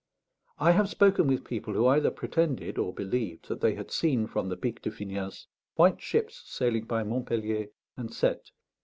I 0.57 0.71
have 0.71 0.89
spoken 0.89 1.27
with 1.27 1.45
people 1.45 1.75
who 1.75 1.85
either 1.85 2.09
pretended 2.09 2.79
or 2.79 2.91
believed 2.91 3.49
that 3.49 3.61
they 3.61 3.75
had 3.75 3.91
seen, 3.91 4.25
from 4.25 4.49
the 4.49 4.57
Pic 4.57 4.81
de 4.81 4.89
Finiels, 4.89 5.45
white 5.75 6.01
ships 6.01 6.41
sailing 6.43 6.85
by 6.85 7.03
Montpellier 7.03 7.67
and 7.95 8.11
Cette. 8.11 8.49